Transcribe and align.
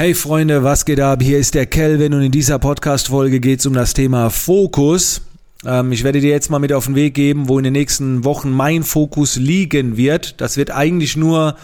Hey 0.00 0.14
Freunde, 0.14 0.64
was 0.64 0.86
geht 0.86 0.98
ab? 0.98 1.20
Hier 1.20 1.38
ist 1.38 1.52
der 1.52 1.66
Kelvin 1.66 2.14
und 2.14 2.22
in 2.22 2.32
dieser 2.32 2.58
Podcast-Folge 2.58 3.38
geht 3.38 3.60
es 3.60 3.66
um 3.66 3.74
das 3.74 3.92
Thema 3.92 4.30
Fokus. 4.30 5.20
Ähm, 5.66 5.92
ich 5.92 6.04
werde 6.04 6.22
dir 6.22 6.30
jetzt 6.30 6.48
mal 6.48 6.58
mit 6.58 6.72
auf 6.72 6.86
den 6.86 6.94
Weg 6.94 7.12
geben, 7.12 7.50
wo 7.50 7.58
in 7.58 7.64
den 7.64 7.74
nächsten 7.74 8.24
Wochen 8.24 8.50
mein 8.50 8.82
Fokus 8.82 9.36
liegen 9.36 9.98
wird. 9.98 10.40
Das 10.40 10.56
wird 10.56 10.70
eigentlich 10.70 11.18
nur 11.18 11.54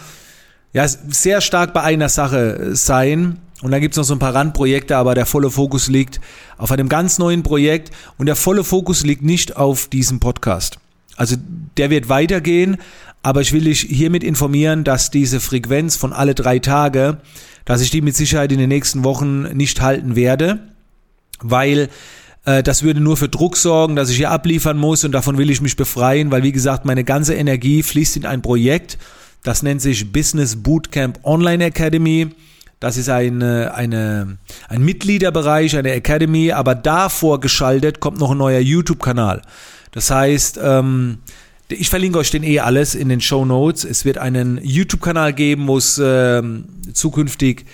ja, 0.71 0.87
sehr 0.87 1.41
stark 1.41 1.73
bei 1.73 1.81
einer 1.81 2.09
Sache 2.09 2.75
sein. 2.75 3.39
Und 3.63 3.71
dann 3.71 3.81
gibt 3.81 3.95
es 3.95 3.97
noch 3.97 4.03
so 4.03 4.13
ein 4.13 4.19
paar 4.19 4.35
Randprojekte, 4.35 4.95
aber 4.97 5.15
der 5.15 5.25
volle 5.25 5.49
Fokus 5.49 5.87
liegt 5.87 6.21
auf 6.59 6.71
einem 6.71 6.89
ganz 6.89 7.17
neuen 7.17 7.41
Projekt 7.41 7.89
und 8.19 8.27
der 8.27 8.35
volle 8.35 8.63
Fokus 8.63 9.03
liegt 9.03 9.23
nicht 9.23 9.57
auf 9.57 9.87
diesem 9.87 10.19
Podcast. 10.19 10.77
Also 11.15 11.37
der 11.75 11.89
wird 11.89 12.07
weitergehen, 12.07 12.77
aber 13.27 13.41
ich 13.41 13.53
will 13.53 13.65
dich 13.65 13.81
hiermit 13.81 14.23
informieren, 14.23 14.83
dass 14.83 15.11
diese 15.11 15.39
Frequenz 15.39 15.95
von 15.95 16.13
alle 16.13 16.33
drei 16.33 16.59
Tage 16.59 17.19
dass 17.67 17.81
ich 17.81 17.91
die 17.91 18.01
mit 18.01 18.15
Sicherheit 18.15 18.53
in 18.53 18.59
den 18.59 18.69
nächsten 18.69 19.03
Wochen 19.03 19.41
nicht 19.41 19.81
halten 19.81 20.15
werde, 20.15 20.59
weil 21.41 21.89
äh, 22.45 22.63
das 22.63 22.81
würde 22.81 23.01
nur 23.01 23.17
für 23.17 23.27
Druck 23.27 23.57
sorgen, 23.57 23.97
dass 23.97 24.09
ich 24.09 24.15
hier 24.15 24.31
abliefern 24.31 24.77
muss 24.77 25.03
und 25.03 25.11
davon 25.11 25.37
will 25.37 25.49
ich 25.49 25.59
mich 25.59 25.75
befreien, 25.75 26.31
weil 26.31 26.43
wie 26.43 26.53
gesagt, 26.53 26.85
meine 26.85 27.03
ganze 27.03 27.35
Energie 27.35 27.83
fließt 27.83 28.15
in 28.15 28.25
ein 28.25 28.41
Projekt, 28.41 28.97
das 29.43 29.63
nennt 29.63 29.81
sich 29.81 30.13
Business 30.13 30.55
Bootcamp 30.55 31.19
Online 31.25 31.65
Academy. 31.65 32.29
Das 32.79 32.95
ist 32.95 33.09
eine, 33.09 33.73
eine, 33.73 34.37
ein 34.69 34.81
Mitgliederbereich, 34.81 35.75
eine 35.75 35.91
Academy, 35.91 36.53
aber 36.53 36.73
davor 36.73 37.41
geschaltet 37.41 37.99
kommt 37.99 38.19
noch 38.19 38.31
ein 38.31 38.37
neuer 38.37 38.59
YouTube-Kanal. 38.59 39.41
Das 39.91 40.09
heißt, 40.09 40.57
ähm, 40.63 41.17
ich 41.69 41.89
verlinke 41.89 42.19
euch 42.19 42.31
den 42.31 42.43
eh 42.43 42.59
alles 42.59 42.95
in 42.95 43.09
den 43.09 43.21
Show 43.21 43.45
Notes. 43.45 43.83
Es 43.83 44.05
wird 44.05 44.17
einen 44.17 44.59
YouTube-Kanal 44.63 45.33
geben, 45.33 45.67
wo 45.67 45.77
es 45.77 45.97
äh, 45.97 46.41
zukünftig 46.93 47.65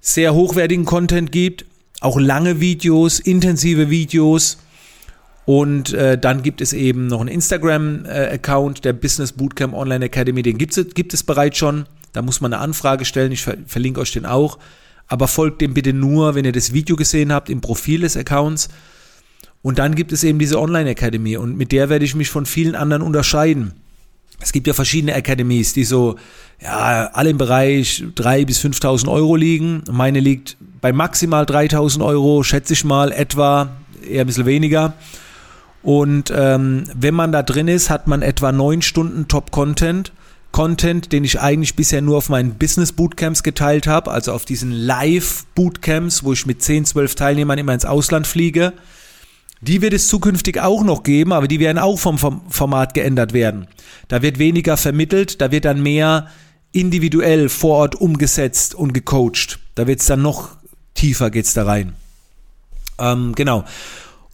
sehr 0.00 0.34
hochwertigen 0.34 0.84
Content 0.84 1.32
gibt, 1.32 1.66
auch 2.00 2.18
lange 2.18 2.60
Videos, 2.60 3.20
intensive 3.20 3.90
Videos. 3.90 4.58
Und 5.44 5.94
äh, 5.94 6.18
dann 6.18 6.42
gibt 6.42 6.60
es 6.60 6.72
eben 6.72 7.06
noch 7.06 7.20
einen 7.20 7.30
Instagram-Account, 7.30 8.84
der 8.84 8.92
Business 8.92 9.32
Bootcamp 9.32 9.74
Online 9.74 10.04
Academy. 10.04 10.42
Den 10.42 10.58
gibt 10.58 10.76
es, 10.76 10.94
gibt 10.94 11.14
es 11.14 11.22
bereits 11.22 11.58
schon. 11.58 11.86
Da 12.12 12.22
muss 12.22 12.40
man 12.40 12.52
eine 12.52 12.62
Anfrage 12.62 13.04
stellen. 13.04 13.32
Ich 13.32 13.42
ver 13.42 13.56
verlinke 13.66 14.00
euch 14.00 14.12
den 14.12 14.26
auch. 14.26 14.58
Aber 15.06 15.26
folgt 15.26 15.62
dem 15.62 15.72
bitte 15.72 15.94
nur, 15.94 16.34
wenn 16.34 16.44
ihr 16.44 16.52
das 16.52 16.74
Video 16.74 16.96
gesehen 16.96 17.32
habt, 17.32 17.48
im 17.48 17.62
Profil 17.62 18.02
des 18.02 18.16
Accounts. 18.16 18.68
Und 19.62 19.78
dann 19.78 19.94
gibt 19.94 20.12
es 20.12 20.24
eben 20.24 20.38
diese 20.38 20.60
Online 20.60 20.90
Academy 20.90 21.36
und 21.36 21.56
mit 21.56 21.72
der 21.72 21.88
werde 21.88 22.04
ich 22.04 22.14
mich 22.14 22.30
von 22.30 22.46
vielen 22.46 22.74
anderen 22.74 23.02
unterscheiden. 23.02 23.72
Es 24.40 24.52
gibt 24.52 24.68
ja 24.68 24.72
verschiedene 24.72 25.14
Academies, 25.14 25.72
die 25.72 25.84
so, 25.84 26.16
ja, 26.62 27.10
alle 27.12 27.30
im 27.30 27.38
Bereich 27.38 28.04
3.000 28.14 28.46
bis 28.46 28.60
5.000 28.60 29.10
Euro 29.10 29.34
liegen. 29.34 29.82
Meine 29.90 30.20
liegt 30.20 30.56
bei 30.80 30.92
maximal 30.92 31.44
3.000 31.44 32.04
Euro, 32.04 32.44
schätze 32.44 32.74
ich 32.74 32.84
mal, 32.84 33.10
etwa, 33.10 33.70
eher 34.08 34.20
ein 34.20 34.26
bisschen 34.28 34.46
weniger. 34.46 34.94
Und 35.82 36.32
ähm, 36.34 36.84
wenn 36.94 37.14
man 37.14 37.32
da 37.32 37.42
drin 37.42 37.66
ist, 37.66 37.90
hat 37.90 38.06
man 38.06 38.22
etwa 38.22 38.52
neun 38.52 38.82
Stunden 38.82 39.26
Top-Content. 39.26 40.12
Content, 40.52 41.12
den 41.12 41.24
ich 41.24 41.40
eigentlich 41.40 41.76
bisher 41.76 42.00
nur 42.00 42.16
auf 42.16 42.28
meinen 42.28 42.54
Business 42.54 42.92
Bootcamps 42.92 43.42
geteilt 43.42 43.86
habe, 43.86 44.10
also 44.10 44.32
auf 44.32 44.44
diesen 44.44 44.72
Live 44.72 45.44
Bootcamps, 45.54 46.24
wo 46.24 46.32
ich 46.32 46.46
mit 46.46 46.62
10, 46.62 46.86
12 46.86 47.16
Teilnehmern 47.16 47.58
immer 47.58 47.74
ins 47.74 47.84
Ausland 47.84 48.26
fliege. 48.26 48.72
Die 49.60 49.82
wird 49.82 49.92
es 49.92 50.08
zukünftig 50.08 50.60
auch 50.60 50.84
noch 50.84 51.02
geben, 51.02 51.32
aber 51.32 51.48
die 51.48 51.60
werden 51.60 51.78
auch 51.78 51.98
vom 51.98 52.18
Format 52.18 52.94
geändert 52.94 53.32
werden. 53.32 53.66
Da 54.06 54.22
wird 54.22 54.38
weniger 54.38 54.76
vermittelt, 54.76 55.40
da 55.40 55.50
wird 55.50 55.64
dann 55.64 55.82
mehr 55.82 56.28
individuell 56.72 57.48
vor 57.48 57.78
Ort 57.78 57.94
umgesetzt 57.96 58.74
und 58.74 58.92
gecoacht. 58.92 59.58
Da 59.74 59.86
wird 59.86 60.00
es 60.00 60.06
dann 60.06 60.22
noch 60.22 60.56
tiefer 60.94 61.30
geht's 61.30 61.54
da 61.54 61.64
rein. 61.64 61.94
Ähm, 62.98 63.32
genau. 63.34 63.64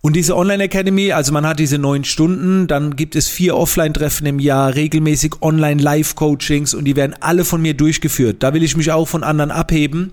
Und 0.01 0.17
diese 0.17 0.37
Online 0.37 0.65
Academy, 0.65 1.13
also 1.13 1.33
man 1.33 1.47
hat 1.47 1.59
diese 1.59 1.79
neun 1.79 2.05
Stunden, 2.05 2.67
dann 2.67 2.95
gibt 2.95 3.17
es 3.17 3.29
vier 3.29 3.57
Offline-Treffen 3.57 4.27
im 4.27 4.39
Jahr, 4.39 4.75
regelmäßig 4.75 5.37
Online-Live-Coachings 5.41 6.75
und 6.75 6.85
die 6.85 6.97
werden 6.97 7.17
alle 7.21 7.47
von 7.47 7.63
mir 7.63 7.73
durchgeführt. 7.73 8.43
Da 8.43 8.53
will 8.53 8.63
ich 8.63 8.77
mich 8.77 8.93
auch 8.93 9.09
von 9.09 9.25
anderen 9.25 9.51
abheben 9.51 10.13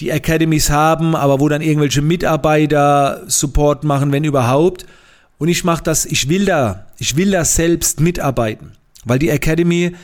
die 0.00 0.12
Academies 0.12 0.70
haben, 0.70 1.16
aber 1.16 1.40
wo 1.40 1.48
dann 1.48 1.62
irgendwelche 1.62 2.02
Mitarbeiter 2.02 3.22
Support 3.26 3.84
machen, 3.84 4.12
wenn 4.12 4.24
überhaupt. 4.24 4.86
Und 5.38 5.48
ich 5.48 5.64
mache 5.64 5.82
das, 5.82 6.04
ich 6.04 6.28
will 6.28 6.44
da, 6.44 6.86
ich 6.98 7.16
will 7.16 7.30
da 7.30 7.44
selbst 7.44 8.00
mitarbeiten, 8.00 8.72
weil 9.04 9.18
die 9.18 9.30
Academy 9.30 9.94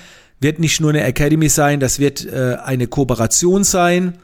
wird 0.40 0.58
nicht 0.58 0.80
nur 0.80 0.90
eine 0.90 1.04
Academy 1.04 1.48
sein, 1.48 1.80
das 1.80 1.98
wird 1.98 2.26
äh, 2.26 2.56
eine 2.64 2.86
Kooperation 2.86 3.64
sein 3.64 4.14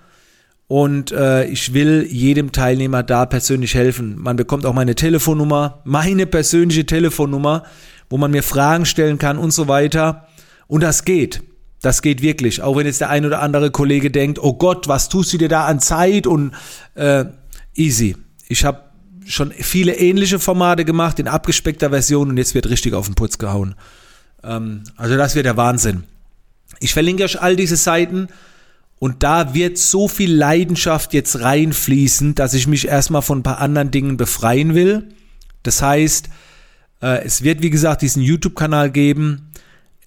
und 0.71 1.11
äh, 1.11 1.47
ich 1.47 1.75
will 1.75 2.07
jedem 2.09 2.53
Teilnehmer 2.53 3.03
da 3.03 3.27
persönlich 3.27 3.75
helfen. 3.75 4.17
Man 4.19 4.37
bekommt 4.37 4.65
auch 4.67 4.73
meine 4.73 4.95
Telefonnummer, 4.95 5.81
meine 5.85 6.27
persönliche 6.27 6.87
Telefonnummer, 6.87 7.65
wo 8.09 8.19
man 8.19 8.31
mir 8.31 8.45
Fragen 8.45 8.87
stellen 8.87 9.19
kann 9.19 9.37
und 9.37 9.53
so 9.53 9.67
weiter. 9.67 10.29
Und 10.69 10.83
das 10.83 11.05
geht. 11.05 11.43
Das 11.83 12.03
geht 12.03 12.23
wirklich. 12.23 12.63
Auch 12.63 12.77
wenn 12.77 12.87
jetzt 12.87 13.01
der 13.01 13.11
ein 13.11 13.25
oder 13.25 13.41
andere 13.41 13.71
Kollege 13.71 14.11
denkt, 14.11 14.39
oh 14.39 14.55
Gott, 14.55 14.89
was 14.89 15.09
tust 15.09 15.33
du 15.33 15.39
dir 15.39 15.49
da 15.49 15.65
an 15.67 15.81
Zeit 15.81 16.27
und 16.27 16.53
äh, 16.95 17.25
easy. 17.75 18.17
Ich 18.49 18.65
habe 18.65 18.85
schon 19.27 19.53
viele 19.53 19.95
ähnliche 19.97 20.39
Formate 20.39 20.85
gemacht 20.85 21.19
in 21.19 21.29
abgespeckter 21.29 21.91
Version 21.91 22.31
und 22.31 22.37
jetzt 22.37 22.55
wird 22.55 22.69
richtig 22.69 22.95
auf 22.95 23.07
den 23.07 23.15
Putz 23.15 23.39
gehauen. 23.39 23.75
Ähm, 24.43 24.83
also 24.97 25.17
das 25.17 25.35
wird 25.35 25.47
der 25.47 25.57
Wahnsinn. 25.57 26.05
Ich 26.81 26.93
verlinke 26.93 27.25
euch 27.25 27.41
all 27.41 27.57
diese 27.57 27.77
Seiten 27.77 28.29
und 28.99 29.23
da 29.23 29.55
wird 29.55 29.79
so 29.79 30.09
viel 30.09 30.35
Leidenschaft 30.35 31.15
jetzt 31.15 31.41
reinfließen, 31.41 32.35
dass 32.35 32.55
ich 32.55 32.67
mich 32.67 32.87
erstmal 32.89 33.23
von 33.23 33.39
ein 33.39 33.43
paar 33.43 33.59
anderen 33.59 33.91
Dingen 33.91 34.17
befreien 34.19 34.75
will. 34.75 35.09
Das 35.63 35.81
heißt, 35.81 36.29
äh, 37.03 37.25
es 37.25 37.43
wird 37.43 37.63
wie 37.63 37.71
gesagt 37.71 38.03
diesen 38.03 38.23
YouTube-Kanal 38.23 38.91
geben 38.91 39.51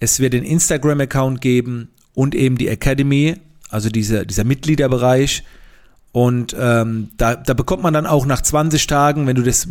es 0.00 0.20
wird 0.20 0.32
den 0.32 0.44
Instagram-Account 0.44 1.40
geben 1.40 1.88
und 2.14 2.34
eben 2.34 2.58
die 2.58 2.68
Academy, 2.68 3.36
also 3.70 3.88
diese, 3.88 4.26
dieser 4.26 4.44
Mitgliederbereich. 4.44 5.44
Und 6.12 6.54
ähm, 6.58 7.10
da, 7.16 7.34
da 7.34 7.54
bekommt 7.54 7.82
man 7.82 7.94
dann 7.94 8.06
auch 8.06 8.26
nach 8.26 8.40
20 8.40 8.86
Tagen, 8.86 9.26
wenn 9.26 9.36
du 9.36 9.42
das 9.42 9.68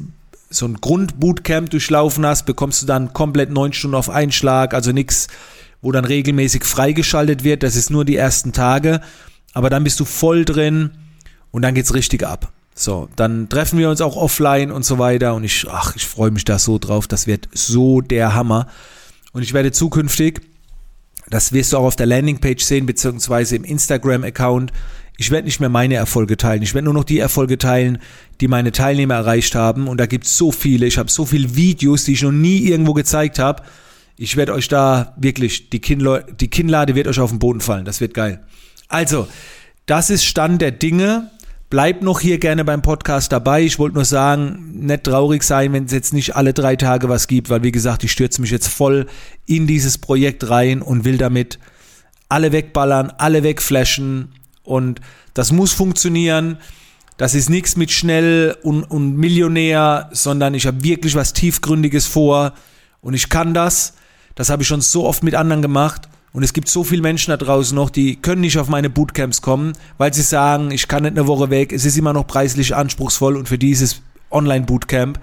so 0.49 0.67
ein 0.67 0.75
Grundbootcamp 0.75 1.69
durchlaufen 1.69 2.25
hast, 2.25 2.45
bekommst 2.45 2.81
du 2.81 2.85
dann 2.85 3.13
komplett 3.13 3.49
neun 3.49 3.73
Stunden 3.73 3.95
auf 3.95 4.09
Einschlag, 4.09 4.73
also 4.73 4.91
nichts, 4.91 5.27
wo 5.81 5.91
dann 5.91 6.05
regelmäßig 6.05 6.63
freigeschaltet 6.65 7.43
wird. 7.43 7.63
Das 7.63 7.75
ist 7.75 7.89
nur 7.89 8.05
die 8.05 8.15
ersten 8.15 8.53
Tage. 8.53 9.01
Aber 9.53 9.69
dann 9.69 9.83
bist 9.83 9.99
du 9.99 10.05
voll 10.05 10.45
drin 10.45 10.91
und 11.51 11.61
dann 11.61 11.75
geht's 11.75 11.93
richtig 11.93 12.23
ab. 12.23 12.51
So, 12.75 13.07
dann 13.15 13.49
treffen 13.49 13.77
wir 13.77 13.89
uns 13.89 14.01
auch 14.01 14.15
offline 14.15 14.71
und 14.71 14.83
so 14.83 14.97
weiter. 14.97 15.35
Und 15.35 15.43
ich, 15.43 15.65
ach, 15.69 15.95
ich 15.95 16.05
freue 16.07 16.31
mich 16.31 16.45
da 16.45 16.57
so 16.57 16.79
drauf. 16.79 17.07
Das 17.07 17.27
wird 17.27 17.47
so 17.53 18.01
der 18.01 18.33
Hammer. 18.33 18.67
Und 19.33 19.41
ich 19.41 19.53
werde 19.53 19.71
zukünftig, 19.71 20.41
das 21.29 21.51
wirst 21.51 21.73
du 21.73 21.77
auch 21.77 21.85
auf 21.85 21.95
der 21.95 22.05
Landingpage 22.05 22.63
sehen, 22.63 22.85
beziehungsweise 22.85 23.55
im 23.55 23.63
Instagram-Account, 23.63 24.71
ich 25.17 25.31
werde 25.31 25.45
nicht 25.45 25.59
mehr 25.59 25.69
meine 25.69 25.95
Erfolge 25.95 26.37
teilen. 26.37 26.63
Ich 26.63 26.73
werde 26.73 26.85
nur 26.85 26.93
noch 26.93 27.03
die 27.03 27.19
Erfolge 27.19 27.57
teilen, 27.57 27.99
die 28.41 28.47
meine 28.47 28.71
Teilnehmer 28.71 29.15
erreicht 29.15 29.53
haben. 29.53 29.87
Und 29.87 29.99
da 29.99 30.05
gibt 30.05 30.25
es 30.25 30.37
so 30.37 30.51
viele. 30.51 30.87
Ich 30.87 30.97
habe 30.97 31.11
so 31.11 31.25
viele 31.25 31.55
Videos, 31.55 32.05
die 32.05 32.13
ich 32.13 32.23
noch 32.23 32.31
nie 32.31 32.59
irgendwo 32.67 32.93
gezeigt 32.93 33.37
habe. 33.37 33.63
Ich 34.17 34.35
werde 34.37 34.53
euch 34.53 34.67
da 34.67 35.13
wirklich, 35.17 35.69
die, 35.69 35.79
Kinnle 35.79 36.25
die 36.39 36.49
Kinnlade 36.49 36.95
wird 36.95 37.07
euch 37.07 37.19
auf 37.19 37.29
den 37.29 37.39
Boden 37.39 37.61
fallen. 37.61 37.85
Das 37.85 38.01
wird 38.01 38.13
geil. 38.13 38.43
Also, 38.87 39.27
das 39.85 40.09
ist 40.09 40.25
Stand 40.25 40.61
der 40.61 40.71
Dinge. 40.71 41.29
Bleibt 41.73 42.03
noch 42.03 42.19
hier 42.19 42.37
gerne 42.37 42.63
beim 42.63 42.83
Podcast 42.83 43.31
dabei. 43.31 43.63
Ich 43.63 43.79
wollte 43.79 43.95
nur 43.95 44.05
sagen, 44.05 44.73
nicht 44.75 45.05
traurig 45.05 45.41
sein, 45.41 45.73
wenn 45.73 45.85
es 45.85 45.91
jetzt 45.91 46.13
nicht 46.13 46.35
alle 46.35 46.53
drei 46.53 46.75
Tage 46.75 47.09
was 47.09 47.25
gibt, 47.25 47.49
weil 47.49 47.63
wie 47.63 47.71
gesagt, 47.71 48.03
ich 48.03 48.11
stürze 48.11 48.41
mich 48.41 48.51
jetzt 48.51 48.67
voll 48.67 49.07
in 49.47 49.65
dieses 49.65 49.97
Projekt 49.97 50.47
rein 50.51 50.83
und 50.83 51.03
will 51.03 51.17
damit 51.17 51.57
alle 52.29 52.51
wegballern, 52.51 53.11
alle 53.17 53.41
wegflashen 53.41 54.35
und 54.61 55.01
das 55.33 55.51
muss 55.51 55.73
funktionieren. 55.73 56.59
Das 57.17 57.33
ist 57.33 57.49
nichts 57.49 57.75
mit 57.75 57.89
schnell 57.89 58.55
und, 58.61 58.83
und 58.83 59.17
Millionär, 59.17 60.11
sondern 60.11 60.53
ich 60.53 60.67
habe 60.67 60.83
wirklich 60.83 61.15
was 61.15 61.33
tiefgründiges 61.33 62.05
vor 62.05 62.53
und 63.01 63.15
ich 63.15 63.29
kann 63.29 63.55
das. 63.55 63.95
Das 64.35 64.51
habe 64.51 64.61
ich 64.61 64.67
schon 64.67 64.81
so 64.81 65.07
oft 65.07 65.23
mit 65.23 65.33
anderen 65.33 65.63
gemacht 65.63 66.07
und 66.33 66.41
es 66.41 66.51
gibt 66.51 66.67
so 66.67 66.83
viele 66.83 67.03
Menschen 67.03 67.29
da 67.29 67.37
draußen 67.37 67.75
noch, 67.75 67.91
die 67.91 68.15
können 68.15 68.41
nicht 68.41 68.57
auf 68.57 68.67
meine 68.67 68.89
Bootcamps 68.89 69.41
kommen, 69.41 69.73
weil 69.99 70.13
sie 70.13 70.23
sagen, 70.23 70.71
ich 70.71 70.87
kann 70.87 71.03
nicht 71.03 71.15
eine 71.15 71.27
Woche 71.27 71.51
weg, 71.51 71.71
es 71.71 71.85
ist 71.85 71.97
immer 71.97 72.11
noch 72.11 72.25
preislich 72.25 72.75
anspruchsvoll 72.75 73.37
und 73.37 73.47
für 73.47 73.59
dieses 73.59 74.01
Online-Bootcamp, 74.31 75.19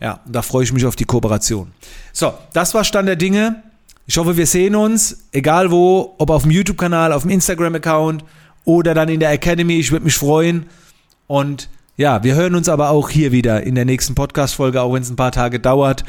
ja, 0.00 0.20
da 0.26 0.40
freue 0.40 0.64
ich 0.64 0.72
mich 0.72 0.86
auf 0.86 0.96
die 0.96 1.04
Kooperation. 1.04 1.72
So, 2.12 2.32
das 2.54 2.72
war 2.72 2.84
Stand 2.84 3.06
der 3.06 3.16
Dinge. 3.16 3.62
Ich 4.06 4.16
hoffe, 4.16 4.38
wir 4.38 4.46
sehen 4.46 4.74
uns, 4.74 5.24
egal 5.30 5.70
wo, 5.70 6.14
ob 6.18 6.30
auf 6.30 6.42
dem 6.42 6.50
YouTube-Kanal, 6.50 7.12
auf 7.12 7.22
dem 7.22 7.30
Instagram-Account 7.32 8.24
oder 8.64 8.94
dann 8.94 9.10
in 9.10 9.20
der 9.20 9.30
Academy. 9.30 9.78
Ich 9.78 9.92
würde 9.92 10.06
mich 10.06 10.16
freuen. 10.16 10.66
Und 11.26 11.68
ja, 11.96 12.24
wir 12.24 12.34
hören 12.34 12.54
uns 12.54 12.68
aber 12.70 12.88
auch 12.88 13.10
hier 13.10 13.30
wieder 13.30 13.62
in 13.62 13.74
der 13.74 13.84
nächsten 13.84 14.14
Podcast-Folge, 14.14 14.80
auch 14.80 14.94
wenn 14.94 15.02
es 15.02 15.10
ein 15.10 15.16
paar 15.16 15.32
Tage 15.32 15.60
dauert. 15.60 16.04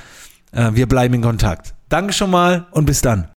Äh, 0.54 0.72
wir 0.74 0.88
bleiben 0.88 1.13
in 1.16 1.22
Kontakt. 1.22 1.74
Danke 1.89 2.13
schon 2.13 2.31
mal 2.31 2.68
und 2.72 2.86
bis 2.86 3.01
dann. 3.01 3.28